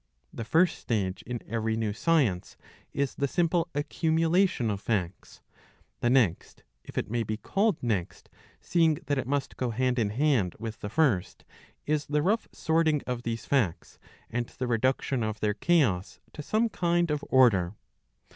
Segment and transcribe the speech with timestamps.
[0.35, 2.57] ThejArst stage in every new science
[2.91, 5.41] is the simple accumulation ofjjacts.
[5.99, 8.27] The next, if it may be called next,
[8.63, 11.45] LVseeing that it must go hand in h and witji the first,
[11.85, 13.99] is the rough sorting of these facts
[14.31, 17.75] and the reduction of their chaos to some kind of order.